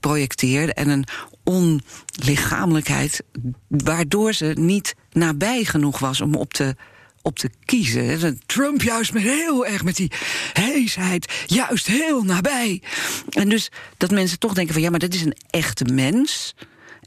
[0.00, 1.06] projecteerde en een
[1.44, 3.22] onlichamelijkheid,
[3.68, 6.76] waardoor ze niet nabij genoeg was om op te
[7.24, 8.40] op te kiezen.
[8.46, 10.12] Trump juist met heel erg met die
[10.52, 12.82] heesheid, juist heel nabij.
[13.28, 16.54] En dus dat mensen toch denken van ja, maar dat is een echte mens.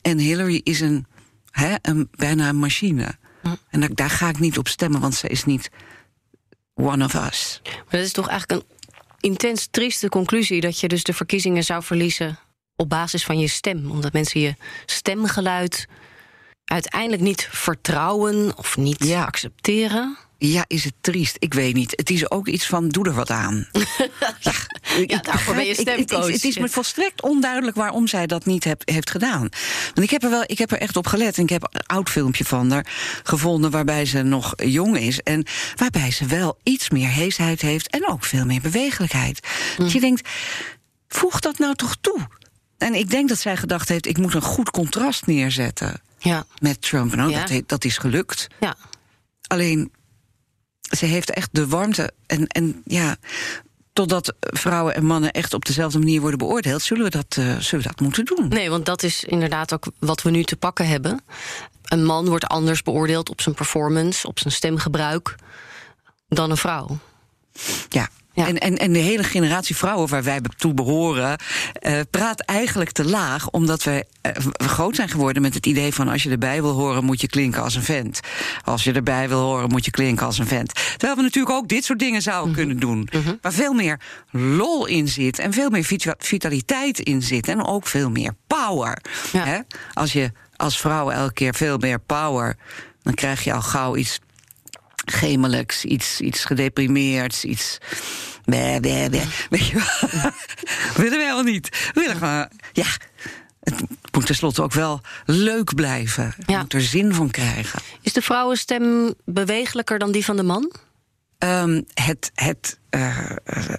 [0.02, 1.06] En Hillary is een,
[1.52, 3.16] hè, een bijna een machine.
[3.70, 5.70] En daar, daar ga ik niet op stemmen, want ze is niet
[6.74, 7.62] one of us.
[7.64, 8.76] Maar dat is toch eigenlijk een
[9.20, 12.40] intens trieste conclusie dat je dus de verkiezingen zou verliezen
[12.76, 15.88] op basis van je stem, omdat mensen je stemgeluid
[16.68, 19.24] uiteindelijk niet vertrouwen of niet ja.
[19.24, 20.18] accepteren?
[20.40, 21.36] Ja, is het triest?
[21.40, 21.94] Ik weet niet.
[21.96, 23.68] Het is ook iets van, doe er wat aan.
[24.40, 24.52] ja,
[25.08, 26.26] ja daarvoor ben je stemcoach.
[26.26, 29.50] Het, het, is me volstrekt onduidelijk waarom zij dat niet heb, heeft gedaan.
[29.94, 31.38] Want ik heb er wel, ik heb er echt op gelet.
[31.38, 32.88] En ik heb een oud filmpje van haar
[33.24, 35.22] gevonden waarbij ze nog jong is.
[35.22, 39.48] En waarbij ze wel iets meer heesheid heeft en ook veel meer bewegelijkheid.
[39.78, 39.84] Mm.
[39.84, 40.30] Dat je denkt,
[41.08, 42.28] voeg dat nou toch toe?
[42.78, 46.46] En ik denk dat zij gedacht heeft, ik moet een goed contrast neerzetten ja.
[46.60, 47.16] met Trump.
[47.16, 47.46] Nou, ja.
[47.46, 48.48] dat, dat is gelukt.
[48.60, 48.76] Ja.
[49.48, 49.92] Alleen,
[50.82, 52.12] ze heeft echt de warmte.
[52.26, 53.18] En, en ja,
[53.94, 57.86] totdat vrouwen en mannen echt op dezelfde manier worden beoordeeld, zullen we, dat, uh, zullen
[57.86, 58.48] we dat moeten doen.
[58.48, 61.22] Nee, want dat is inderdaad ook wat we nu te pakken hebben.
[61.84, 65.36] Een man wordt anders beoordeeld op zijn performance, op zijn stemgebruik,
[66.28, 66.98] dan een vrouw.
[67.90, 68.48] Ja, ja.
[68.48, 71.40] En, en, en de hele generatie vrouwen waar wij toe behoren,
[71.82, 74.32] uh, praat eigenlijk te laag, omdat we uh,
[74.68, 77.62] groot zijn geworden met het idee van als je erbij wil horen, moet je klinken
[77.62, 78.20] als een vent.
[78.64, 80.74] Als je erbij wil horen, moet je klinken als een vent.
[80.74, 82.58] Terwijl we natuurlijk ook dit soort dingen zouden mhm.
[82.58, 83.10] kunnen doen.
[83.12, 83.38] Mm -hmm.
[83.42, 84.00] Waar veel meer
[84.32, 87.48] lol in zit en veel meer vitaliteit in zit.
[87.48, 89.02] En ook veel meer power.
[89.32, 89.46] Ja.
[89.46, 89.60] Hè?
[89.94, 92.56] Als je als vrouw elke keer veel meer power,
[93.02, 94.20] dan krijg je al gauw iets
[95.12, 97.78] gemelijks, iets, iets gedeprimeerds, iets.
[98.46, 99.28] Bleh, bleh, bleh.
[99.50, 100.10] Weet je wel?
[101.04, 101.70] willen we helemaal niet.
[101.94, 102.50] We willen gewoon.
[102.74, 102.88] Ja,
[103.60, 106.34] het moet tenslotte ook wel leuk blijven.
[106.38, 106.60] Je ja.
[106.62, 107.80] moet er zin van krijgen.
[108.02, 110.72] Is de vrouwenstem bewegelijker dan die van de man?
[111.40, 113.30] Um, het het uh,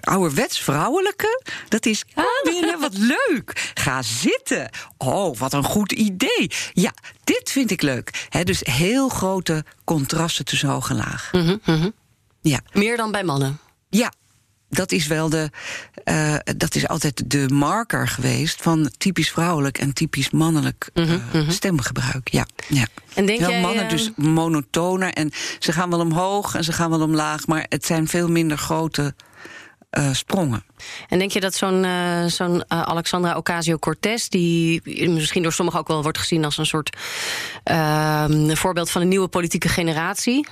[0.01, 2.05] ouderwets vrouwelijke, dat is
[2.43, 3.71] binnen wat leuk.
[3.73, 4.69] Ga zitten.
[4.97, 6.51] Oh, wat een goed idee.
[6.73, 6.93] Ja,
[7.23, 8.27] dit vind ik leuk.
[8.29, 11.29] He, dus heel grote contrasten tussen hoog en laag.
[11.31, 11.93] Mm -hmm.
[12.41, 12.59] Ja.
[12.73, 13.59] Meer dan bij mannen?
[13.89, 14.11] Ja,
[14.69, 15.49] dat is wel de.
[16.05, 21.21] Uh, dat is altijd de marker geweest van typisch vrouwelijk en typisch mannelijk uh, mm
[21.31, 21.49] -hmm.
[21.49, 22.29] stemgebruik.
[22.31, 22.87] Ja, ja.
[23.13, 23.89] En denk Heel jij, mannen uh...
[23.89, 28.07] dus monotoner en ze gaan wel omhoog en ze gaan wel omlaag, maar het zijn
[28.07, 29.13] veel minder grote
[29.97, 30.63] uh, sprongen.
[31.07, 34.27] En denk je dat zo'n uh, zo'n uh, Alexandra Ocasio-Cortez...
[34.27, 36.97] die misschien door sommigen ook wel wordt gezien als een soort
[37.71, 40.47] uh, voorbeeld van een nieuwe politieke generatie.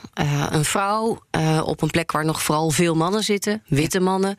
[0.49, 1.19] een vrouw
[1.63, 4.35] op een plek waar nog vooral veel mannen zitten, witte mannen.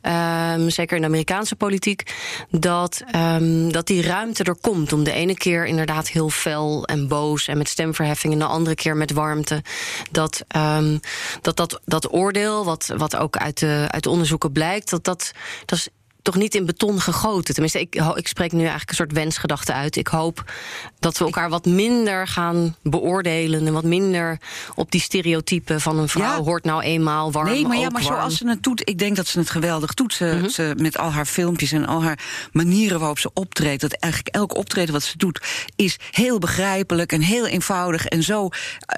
[0.00, 0.54] Ja.
[0.54, 2.14] Um, zeker in de Amerikaanse politiek.
[2.50, 7.08] Dat, um, dat die ruimte er komt om de ene keer inderdaad heel fel en
[7.08, 7.48] boos...
[7.48, 9.62] en met stemverheffing en de andere keer met warmte.
[10.10, 11.00] Dat um,
[11.40, 14.10] dat, dat, dat oordeel, wat, wat ook uit de, uit de
[14.42, 14.90] onderzoeken blijkt...
[14.90, 15.32] dat dat
[15.66, 15.88] dat is
[16.22, 17.54] toch niet in beton gegoten.
[17.54, 19.96] Tenminste, ik, ik spreek nu eigenlijk een soort wensgedachte uit.
[19.96, 20.52] Ik hoop
[20.98, 23.66] dat we elkaar wat minder gaan beoordelen...
[23.66, 24.40] en wat minder
[24.74, 26.42] op die stereotypen van een vrouw ja.
[26.42, 28.16] hoort nou eenmaal warm, Nee, maar, ja, maar warm.
[28.16, 30.14] zoals ze het doet, ik denk dat ze het geweldig doet.
[30.14, 30.48] Ze, mm -hmm.
[30.48, 33.80] ze, met al haar filmpjes en al haar manieren waarop ze optreedt...
[33.80, 35.40] dat eigenlijk elk optreden wat ze doet
[35.76, 38.06] is heel begrijpelijk en heel eenvoudig...
[38.06, 38.48] en zo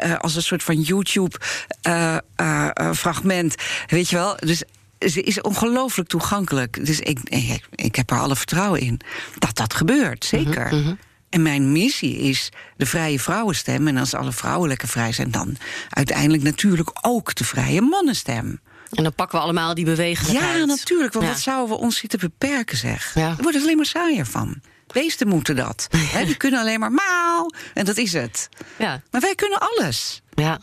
[0.04, 4.36] uh, als een soort van YouTube-fragment, uh, uh, weet je wel...
[4.36, 4.62] Dus
[4.98, 6.86] ze is ongelooflijk toegankelijk.
[6.86, 9.00] Dus ik, ik, ik, heb er alle vertrouwen in
[9.38, 10.66] dat dat gebeurt, zeker.
[10.66, 10.94] Mhm, mhm.
[11.28, 13.88] En mijn missie is de vrije vrouwenstem.
[13.88, 15.56] En als alle vrouwen lekker vrij zijn, dan
[15.88, 18.60] uiteindelijk natuurlijk ook de vrije mannenstem.
[18.90, 20.58] En dan pakken we allemaal die bewegelijkheid.
[20.58, 21.12] Ja, natuurlijk.
[21.12, 23.14] Want wat zouden we ons zitten beperken, zeg?
[23.14, 23.28] Ja.
[23.28, 24.60] Er wordt er alleen maar saaier van.
[24.86, 25.88] Beesten moeten dat.
[26.26, 27.50] die kunnen alleen maar mauw.
[27.74, 28.48] En dat is het.
[28.78, 29.02] Ja.
[29.10, 30.22] Maar wij kunnen alles.
[30.34, 30.60] Ja.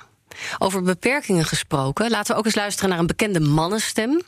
[0.58, 4.22] Over beperkingen gesproken, laten we ook eens luisteren naar een bekende mannenstem.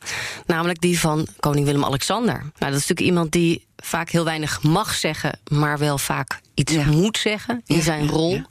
[0.45, 2.37] Namelijk die van koning Willem-Alexander.
[2.37, 6.73] Nou, dat is natuurlijk iemand die vaak heel weinig mag zeggen, maar wel vaak iets
[6.73, 8.33] moet zeggen in zijn rol.
[8.33, 8.45] Um,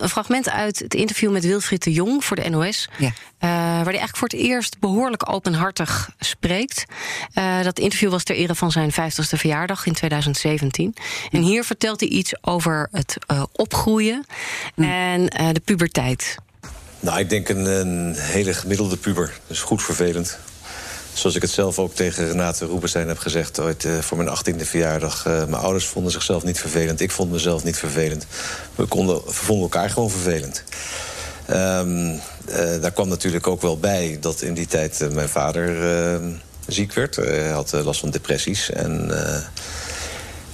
[0.00, 2.88] een fragment uit het interview met Wilfried de Jong voor de NOS.
[2.98, 3.08] Uh,
[3.40, 6.84] waar hij eigenlijk voor het eerst behoorlijk openhartig spreekt.
[7.34, 10.94] Uh, dat interview was ter ere van zijn 50ste verjaardag in 2017.
[11.30, 14.26] En hier vertelt hij iets over het uh, opgroeien
[14.76, 16.38] en de puberteit.
[17.00, 19.40] Nou, ik denk een, hele gemiddelde puber.
[19.46, 20.38] Dus goed vervelend.
[21.12, 23.60] Zoals ik het zelf ook tegen Renate Roepenstein heb gezegd...
[23.60, 25.26] ooit uh, voor mijn achttiende verjaardag.
[25.26, 27.00] Uh, mijn ouders vonden zichzelf niet vervelend.
[27.00, 28.26] Ik vond mezelf niet vervelend.
[28.74, 30.62] We, konden, we vonden elkaar gewoon vervelend.
[31.50, 32.20] Um, uh,
[32.80, 36.20] daar kwam natuurlijk ook wel bij dat in die tijd mijn vader
[36.66, 37.16] ziek werd.
[37.16, 38.70] Hij had last van depressies.
[38.70, 39.10] En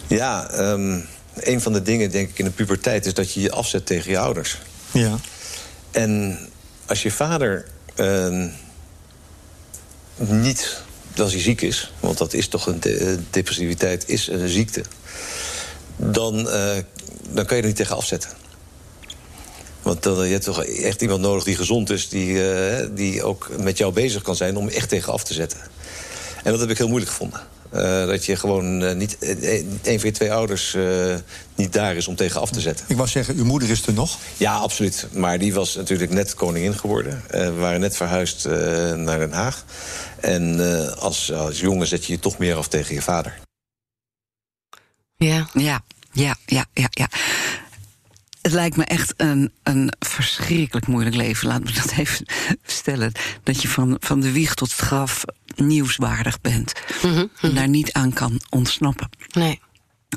[0.07, 3.07] ja, um, een van de dingen denk ik in de puberteit...
[3.07, 4.59] is dat je je afzet tegen je ouders.
[4.91, 5.19] Ja.
[5.95, 6.39] En
[6.87, 7.65] als je vader
[7.97, 8.47] uh,
[10.17, 10.83] niet,
[11.17, 11.93] als hij ziek is...
[12.01, 14.83] want dat is toch een de depressiviteit, is een ziekte...
[15.97, 16.77] dan, uh,
[17.31, 18.31] dan kan je er niet tegen afzetten.
[19.83, 22.09] Want dan, je hebt toch echt iemand nodig die gezond is...
[22.09, 22.39] Die,
[22.93, 25.59] die ook met jou bezig kan zijn om echt tegen af te zetten.
[26.45, 27.41] En dat heb ik heel moeilijk gevonden.
[27.75, 29.17] Uh, dat je gewoon uh, niet
[29.83, 30.77] een van je twee ouders
[31.55, 32.87] niet daar is om tegen af te zetten.
[32.89, 34.19] Ik wou zeggen, uw moeder is er nog?
[34.37, 35.07] Ja, absoluut.
[35.13, 37.23] Maar die was natuurlijk net koningin geworden.
[37.29, 38.45] we waren net verhuisd
[38.97, 39.65] naar Den Haag.
[40.21, 40.61] En
[40.99, 43.39] als, als jongen zet je je toch meer af tegen je vader.
[45.17, 45.83] Ja, ja,
[46.13, 46.89] ja, ja, ja.
[46.91, 47.09] ja.
[48.45, 51.49] Het lijkt me echt een, een verschrikkelijk moeilijk leven.
[51.49, 52.27] Laat me dat even
[52.65, 53.13] stellen.
[53.43, 55.25] Dat je van, van de wieg tot het graf
[55.57, 56.73] nieuwswaardig bent.
[57.03, 57.55] Mhm, En mhm.
[57.55, 59.09] daar niet aan kan ontsnappen.
[59.33, 59.61] Nee.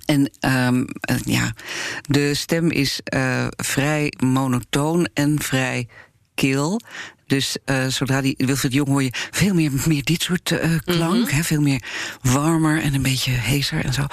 [0.05, 0.87] En um,
[1.23, 1.53] ja,
[2.01, 5.87] de stem is uh, vrij monotoon en vrij
[6.35, 6.81] kil.
[7.27, 11.31] Dus uh, zodra die Wilfried Jong hoor je veel meer, meer dit soort uh, klank.
[11.31, 11.83] Mm veel meer
[12.21, 14.05] warmer en een beetje heeser en zo.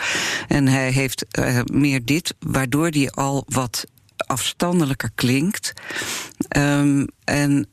[0.48, 5.72] En hij heeft uh, meer dit, waardoor die al wat afstandelijker klinkt.
[6.56, 7.68] Um, en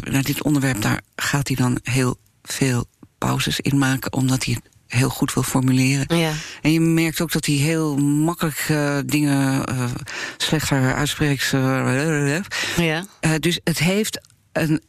[0.00, 2.86] naar dit onderwerp, daar gaat hij dan heel veel
[3.18, 6.16] pauzes in maken, omdat hij heel goed wil formuleren.
[6.16, 6.32] Ja.
[6.62, 9.84] En je merkt ook dat hij heel makkelijk uh, dingen uh,
[10.36, 11.50] slechter uitspreekt.
[12.76, 13.04] Ja.
[13.38, 14.20] dus het heeft
[14.52, 14.82] een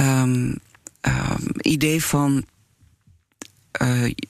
[0.00, 0.58] um,
[1.60, 2.44] idee van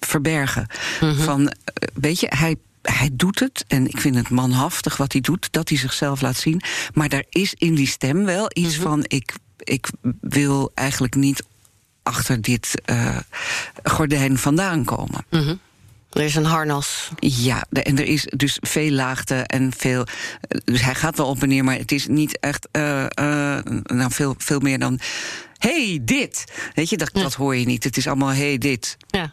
[0.00, 0.66] verbergen.
[1.00, 1.18] Mm -hmm.
[1.18, 1.52] Van,
[1.94, 2.56] weet je, hij
[2.90, 6.36] hij doet het, en ik vind het manhaftig wat hij doet, dat hij zichzelf laat
[6.36, 6.62] zien.
[6.94, 8.90] Maar daar is in die stem wel iets mm -hmm.
[8.90, 9.88] van: ik, ik
[10.20, 11.44] wil eigenlijk niet
[12.02, 13.18] achter dit uh,
[13.82, 15.26] gordijn vandaan komen.
[15.30, 15.60] Mm -hmm.
[16.14, 17.10] Er is een harnas.
[17.18, 20.06] Ja, en er is dus veel laagte en veel.
[20.64, 22.68] Dus hij gaat wel op en neer, maar het is niet echt.
[22.72, 25.00] Uh, uh, nou, veel, veel meer dan.
[25.58, 26.44] hey, dit.
[26.74, 27.22] Weet je, dat, ja.
[27.22, 27.84] dat hoor je niet.
[27.84, 28.96] Het is allemaal hey, dit.
[29.06, 29.32] Ja.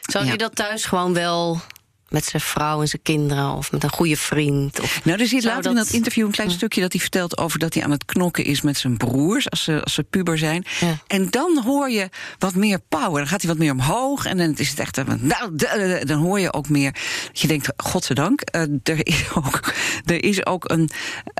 [0.00, 1.60] Zou je dat thuis gewoon wel
[2.08, 4.80] met zijn vrouw en zijn kinderen of met een goede vriend.
[4.80, 5.72] Of nou, er zit later dat...
[5.72, 8.44] in dat interview een klein stukje dat hij vertelt over dat hij aan het knokken
[8.44, 10.64] is met zijn broers als ze, als ze puber zijn.
[10.80, 10.98] Ja.
[11.06, 13.18] En dan hoor je wat meer power.
[13.18, 14.96] Dan gaat hij wat meer omhoog en dan is het echt.
[15.20, 15.56] Nou,
[16.04, 16.92] dan hoor je ook meer.
[17.26, 20.90] Dat je denkt, godzijdank, uh, er is ook, er is ook een,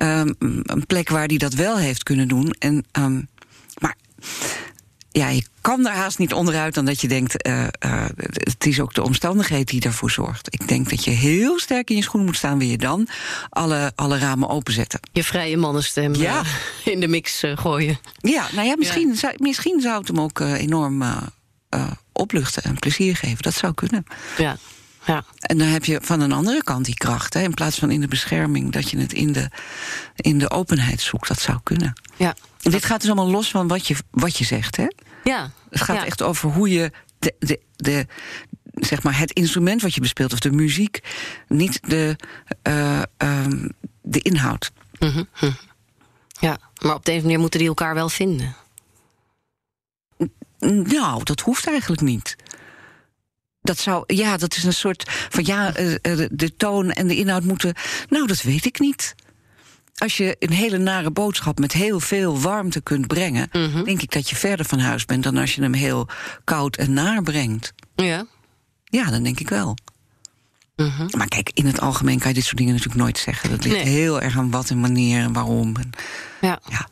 [0.03, 2.55] um, een plek waar hij dat wel heeft kunnen doen.
[2.59, 3.29] En, um,
[3.79, 3.97] maar
[5.19, 7.47] ja, je kan er haast niet onderuit dan dat je denkt...
[7.47, 7.69] Uh, uh,
[8.33, 10.55] het is ook de omstandigheid die daarvoor zorgt.
[10.55, 12.59] Ik denk dat je heel sterk in je schoenen moet staan...
[12.59, 13.09] wil je dan
[13.49, 15.01] alle, alle ramen openzetten.
[15.13, 16.41] Je vrije mannenstem ja.
[16.41, 17.99] Uh, in de mix gooien.
[18.21, 19.15] Ja, nou ja, misschien, ja.
[19.15, 21.05] Zou, misschien zou het hem ook enorm
[22.13, 23.43] opluchten en plezier geven.
[23.43, 24.05] Dat zou kunnen.
[24.37, 24.57] Ja.
[25.05, 25.25] Ja.
[25.41, 27.35] En dan heb je van een andere kant die kracht.
[27.35, 29.51] Hè, in plaats van in de bescherming, dat je het in de,
[30.17, 31.29] in de openheid zoekt.
[31.29, 31.93] Dat zou kunnen.
[32.17, 32.37] Ja.
[32.63, 34.87] En dit gaat dus allemaal los van wat je, wat je zegt, hè?
[35.25, 35.51] Ja.
[35.71, 36.05] Het gaat ja.
[36.05, 38.07] echt over hoe je de, de, de,
[38.75, 41.01] zeg maar het instrument wat je bespeelt, of de muziek,
[41.49, 42.17] niet de,
[42.69, 44.71] uh, um, de inhoud.
[44.99, 45.57] Mm -hmm.
[46.41, 48.57] Ja, maar op deze manier moeten die elkaar wel vinden.
[50.85, 52.37] Nou, dat hoeft eigenlijk niet.
[53.61, 55.95] Dat zou, ja, dat is een soort van ja, uh,
[56.31, 57.75] de toon en de inhoud moeten.
[58.09, 59.15] Nou, dat weet ik niet.
[59.99, 63.85] Als je een hele nare boodschap met heel veel warmte kunt brengen, Mhm.
[63.85, 66.09] denk ik dat je verder van huis bent dan als je hem heel
[66.45, 67.73] koud en naar brengt.
[67.95, 68.27] Ja.
[68.85, 69.77] Ja, dan denk ik wel.
[70.77, 71.07] Mhm.
[71.17, 73.51] Maar kijk, in het algemeen kan je dit soort dingen natuurlijk nooit zeggen.
[73.51, 73.95] Dat ligt Nee.
[73.95, 75.77] heel erg aan wat en wanneer en waarom.
[75.77, 75.91] En,
[76.41, 76.59] Ja.
[76.69, 76.89] ja.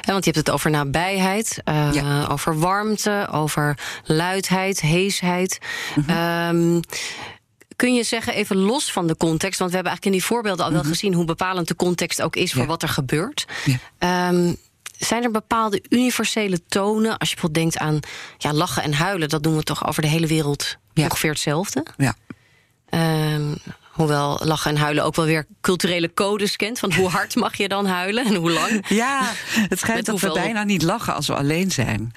[0.00, 2.26] Ja, want je hebt het over nabijheid, eh, Ja.
[2.26, 5.58] over warmte, over luidheid, heesheid.
[6.06, 6.80] Ehm,
[7.76, 10.64] kun je zeggen, even los van de context, want we hebben eigenlijk in die voorbeelden
[10.64, 12.70] al wel gezien hoe bepalend de context ook is voor Mhm.
[12.70, 12.72] Ja.
[12.72, 13.46] wat er gebeurt.
[13.64, 13.76] Ja.
[13.98, 14.52] Ehm,
[14.98, 18.00] zijn er bepaalde universele tonen, als je bijvoorbeeld denkt aan
[18.38, 21.04] ja, lachen en huilen, dat doen we toch over de hele wereld Ja.
[21.04, 21.86] ongeveer hetzelfde?
[21.96, 22.14] ja.
[22.88, 23.54] Ehm,
[23.96, 26.78] hoewel lachen en huilen ook wel weer culturele codes kent.
[26.78, 28.84] Van hoe hard mag je dan huilen en hoe lang?
[28.88, 29.32] Ja,
[29.68, 32.12] het schijnt dat we bijna niet lachen als we alleen zijn.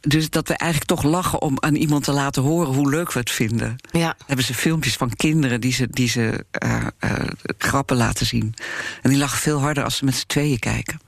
[0.00, 3.18] Dus dat we eigenlijk toch lachen om aan iemand te laten horen hoe leuk we
[3.18, 3.76] het vinden.
[3.90, 4.06] Ja.
[4.06, 7.10] Dan hebben ze filmpjes van kinderen die ze, die ze eh, eh,
[7.58, 8.54] grappen laten zien.
[9.02, 11.00] En die lachen veel harder als ze met z'n tweeën kijken.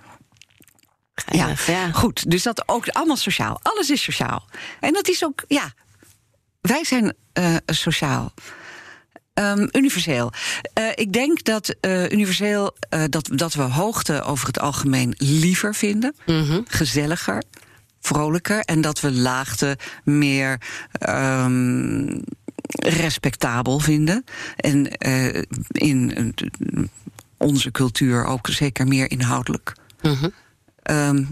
[1.14, 1.92] Ja, Geinig, ja.
[1.92, 2.30] goed.
[2.30, 3.58] Dus dat ook allemaal sociaal.
[3.62, 4.48] Alles is sociaal.
[4.80, 5.72] En dat is ook, ja,
[6.60, 8.32] wij zijn eh, sociaal.
[9.42, 10.32] Ehm, universeel.
[10.72, 15.74] Eh, ik denk dat eh, universeel eh, dat, dat we hoogte over het algemeen liever
[15.74, 16.14] vinden,
[16.64, 17.42] gezelliger,
[18.00, 20.60] vrolijker, en dat we laagte meer
[20.92, 22.20] ehm,
[22.86, 24.24] respectabel vinden.
[24.56, 24.88] En
[25.68, 26.34] in
[27.36, 29.72] onze cultuur ook zeker meer inhoudelijk.
[30.82, 31.26] Ehm, eh,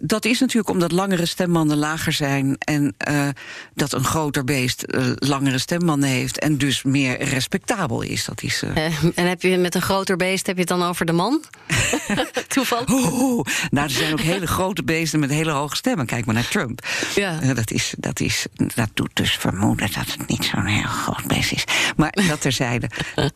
[0.00, 3.28] dat is natuurlijk omdat langere stembanden lager zijn en eh,
[3.74, 8.24] dat een groter beest eh, langere stembanden heeft en dus meer respectabel is.
[8.24, 8.62] Dat is.
[8.62, 11.12] eh, Eh, en heb je met een groter beest heb je het dan over de
[11.12, 11.42] man?
[12.48, 12.84] Toeval?
[12.90, 16.06] Oeh, nou, er zijn ook hele grote beesten met hele hoge stemmen.
[16.06, 16.86] Kijk maar naar Trump.
[17.14, 17.40] Ja.
[17.40, 21.26] Eh, dat, is, dat, is, dat doet dus vermoeden dat het niet zo'n heel groot
[21.26, 21.64] beest is.
[21.96, 22.90] Maar dat terzijde.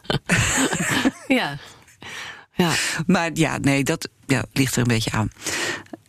[1.29, 1.59] Ja.
[2.55, 2.71] Ja.
[3.07, 5.31] Maar ja, nee, dat ja, ligt er een beetje aan.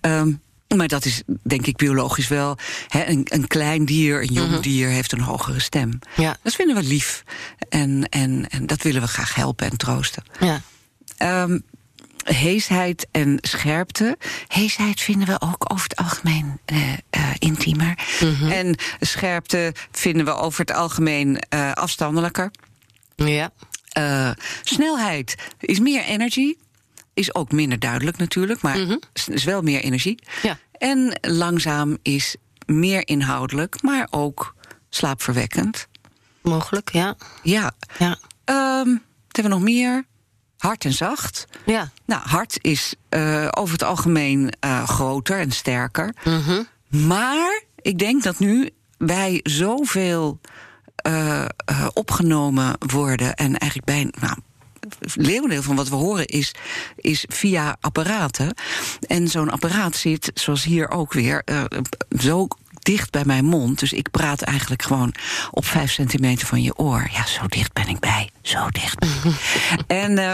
[0.01, 0.31] Ehm,
[0.75, 2.57] maar dat is denk ik biologisch wel.
[2.87, 5.99] Hè, een, een klein dier, een jong dier, heeft een hogere stem.
[6.15, 6.37] Ja.
[6.43, 7.23] Dat vinden we lief.
[7.69, 10.23] En, en, en dat willen we graag helpen en troosten.
[10.39, 10.61] Ja.
[11.17, 11.59] Ehm,
[12.23, 14.17] heesheid en scherpte.
[14.47, 16.79] Heesheid vinden we ook over het algemeen eh,
[17.39, 17.97] intiemer.
[18.49, 22.51] En scherpte vinden we over het algemeen eh, afstandelijker.
[23.15, 23.51] Ja.
[24.63, 26.55] Snelheid is meer energy.
[27.13, 28.77] Is ook minder duidelijk natuurlijk, maar
[29.13, 30.19] is- is wel meer energie.
[30.41, 30.57] Ja.
[30.77, 34.55] En langzaam is meer inhoudelijk, maar ook
[34.89, 35.87] slaapverwekkend.
[36.41, 37.15] Mogelijk, ja.
[37.43, 37.71] Ja.
[37.99, 38.17] Ja.
[38.43, 38.87] Ehm,
[39.27, 40.05] wat hebben we nog meer?
[40.57, 41.45] Hard en zacht.
[41.65, 41.91] Ja.
[42.05, 46.15] Nou, hard is eh, over het algemeen eh, groter en sterker.
[46.89, 50.39] Maar ik denk dat nu wij zoveel
[50.95, 51.45] eh,
[51.93, 54.11] opgenomen worden en eigenlijk bij.
[54.27, 54.37] Nou,
[54.99, 56.51] leeuwendeel van wat we horen is,
[56.95, 58.55] is via apparaten.
[59.07, 61.63] En zo'n apparaat zit, zoals hier ook weer, eh,
[62.19, 62.47] zo
[62.83, 63.79] dicht bij mijn mond.
[63.79, 65.13] Dus ik praat eigenlijk gewoon
[65.51, 67.09] op vijf centimeter van je oor.
[67.11, 68.29] Ja, zo dicht ben ik bij.
[68.41, 69.05] Zo dicht.
[69.87, 70.33] en, eh,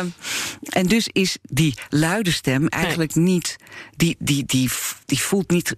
[0.69, 3.55] en dus is die luide stem eigenlijk niet.
[3.95, 4.69] Die, die, die,
[5.05, 5.75] die voelt niet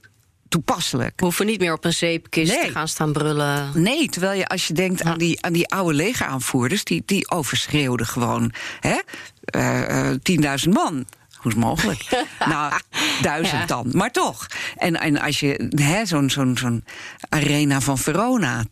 [0.52, 1.14] toepasselijk.
[1.16, 2.66] We hoeven niet meer op een zeepkist Nee.
[2.66, 3.72] te gaan staan brullen.
[3.82, 8.06] Nee, terwijl je als je denkt aan die, aan die oude legeraanvoerders, die, die overschreeuwden
[8.08, 9.00] gewoon hè,
[9.46, 10.94] eh, eh, 10.000 man.
[11.42, 12.26] Hoe is het mogelijk?
[12.46, 12.74] nou,
[13.22, 13.66] duizend Ja.
[13.66, 14.48] dan, maar toch.
[14.76, 16.84] En, en als je hè, zo'n zo'n zo'n
[17.30, 18.64] arena van Verona,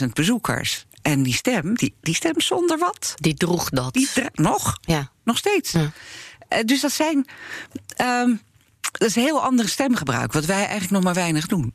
[0.00, 0.86] 10.000 bezoekers.
[1.02, 3.12] En die stem, die, die stem zonder wat.
[3.14, 3.92] Die droeg dat.
[3.92, 5.10] Die nog, Ja.
[5.24, 5.72] nog steeds.
[5.72, 5.90] Ja.
[6.48, 7.26] Eh, dus dat zijn.
[7.96, 8.34] ehm,
[8.98, 11.72] dat is een heel andere stemgebruik, wat wij eigenlijk nog maar weinig doen.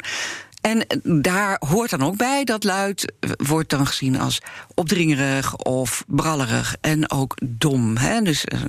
[0.62, 4.42] En daar hoort dan ook bij dat luid wordt dan gezien als
[4.76, 7.98] opdringerig of brallerig en ook dom.
[7.98, 8.22] Hè?
[8.22, 8.60] Dus eh,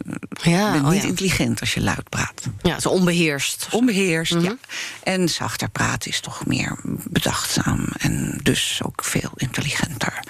[0.42, 1.08] Ja, bent oh niet ja.
[1.08, 2.42] intelligent als je luid praat.
[2.62, 3.68] Ja, zo onbeheerst.
[3.70, 4.44] Onbeheerst, Mhm.
[4.44, 4.56] ja.
[5.02, 6.78] En zachter praten is toch meer
[7.10, 10.20] bedachtzaam en dus ook veel intelligenter.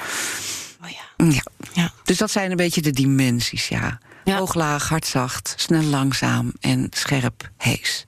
[0.83, 1.25] Oh ja.
[1.27, 1.43] Ja.
[1.73, 1.93] Ja.
[2.05, 3.99] Dus dat zijn een beetje de dimensies, ja.
[4.25, 8.07] Hoog, laag, hard, zacht, snel, langzaam en scherp, hees.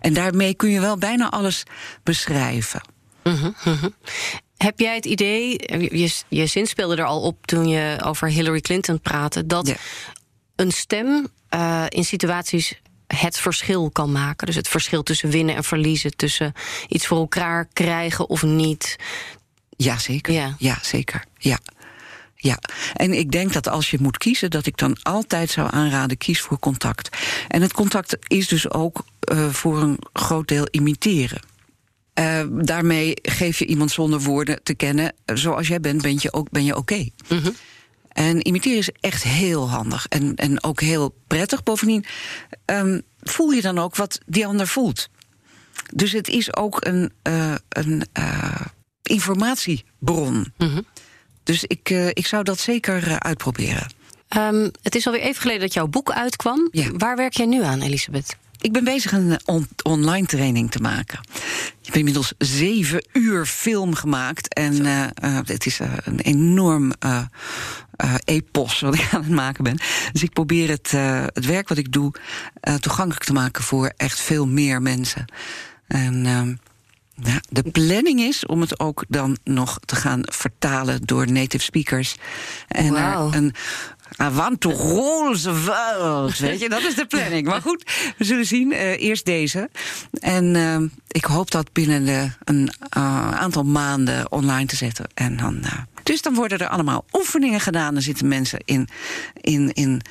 [0.00, 1.62] En daarmee kun je wel bijna alles
[2.02, 2.80] beschrijven.
[4.56, 5.50] Heb jij het idee,
[5.98, 9.76] je, je zin speelde er al op toen je over Hillary Clinton praatte, dat Ja.
[10.56, 14.46] een stem eh, in situaties het verschil kan maken?
[14.46, 16.52] Dus het verschil tussen winnen en verliezen, tussen
[16.88, 18.96] iets voor elkaar krijgen of niet.
[19.76, 20.32] Ja, zeker.
[20.32, 20.54] Ja.
[20.58, 21.24] Ja, zeker.
[21.38, 21.58] Ja.
[22.42, 22.58] Ja,
[22.94, 26.40] en ik denk dat als je moet kiezen, dat ik dan altijd zou aanraden: kies
[26.40, 27.16] voor contact.
[27.48, 31.40] En het contact is dus ook eh, voor een groot deel imiteren.
[32.12, 36.50] Eh, daarmee geef je iemand zonder woorden te kennen: zoals jij bent, ben je ook
[36.50, 37.08] ben je oké.
[38.08, 41.62] En imiteren is echt heel handig en, en ook heel prettig.
[41.62, 42.04] Bovendien
[42.66, 45.08] um, voel je dan ook wat die ander voelt.
[45.94, 48.06] Dus het is ook een, uh, een
[49.02, 50.52] informatiebron.
[50.56, 50.84] Mm
[51.50, 53.86] Dus ik, uh, ik zou dat zeker uitproberen.
[54.36, 56.68] Um, het is alweer even geleden dat jouw boek uitkwam.
[56.70, 56.90] Ja.
[56.96, 58.36] Waar werk jij nu aan, Elisabeth?
[58.60, 61.18] Ik ben bezig een on online training te maken.
[61.80, 64.54] Ik heb inmiddels zeven uur film gemaakt.
[64.54, 66.92] En uh, uh, het is uh, een enorm
[68.24, 69.78] epos wat ik aan het maken ben.
[70.12, 70.90] Dus ik probeer het,
[71.34, 72.12] het werk wat ik doe
[72.80, 75.24] toegankelijk te maken voor echt veel meer mensen.
[75.86, 76.26] En
[77.22, 82.16] ja, de planning is om het ook dan nog te gaan vertalen door native speakers.
[82.68, 83.34] En wow.
[83.34, 83.54] een
[84.18, 86.38] I want to rule the world.
[86.38, 87.46] Weet je, dat is de planning.
[87.46, 88.72] Maar goed, we zullen zien.
[88.72, 89.70] Uh, eerst deze.
[90.20, 95.06] En uh, ik hoop dat binnen de, een uh, aantal maanden online te zetten.
[95.14, 95.62] En dan,
[96.02, 97.94] dus dan worden er allemaal oefeningen gedaan.
[97.94, 98.88] Dan zitten mensen in,
[99.40, 100.02] in, in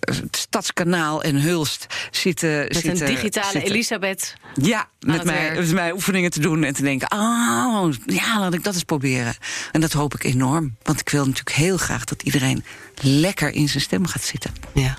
[0.00, 2.58] het Stadskanaal en Hulst zitten.
[2.58, 4.34] Met zitten, een digitale zitten, Elisabeth.
[4.54, 8.64] Ja, met mij, met mij oefeningen te doen en te denken: oh, ja, laat ik
[8.64, 9.36] dat eens proberen.
[9.72, 10.76] En dat hoop ik enorm.
[10.82, 12.64] Want ik wil natuurlijk heel graag dat iedereen
[13.00, 14.52] lekker in zijn stem gaat zitten.
[14.74, 14.98] Ja.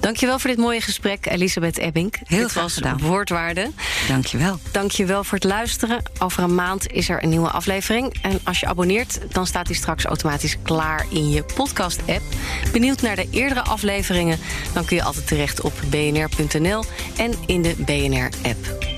[0.00, 2.14] Dankjewel voor dit mooie gesprek, Elisabeth Ebbing.
[2.24, 2.98] Heel dit was gedaan.
[3.00, 3.70] Woordwaarde.
[4.08, 4.58] Dankjewel.
[4.72, 6.02] Dankjewel voor het luisteren.
[6.18, 8.16] Over een maand is er een nieuwe aflevering.
[8.22, 12.22] En als je abonneert, dan staat die straks automatisch klaar in je podcast-app.
[12.72, 14.38] Benieuwd naar de eerdere afleveringen?
[14.72, 16.84] Dan kun je altijd terecht op bnr.nl
[17.16, 18.97] en in de BNR-app.